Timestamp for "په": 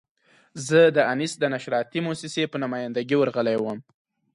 2.51-2.57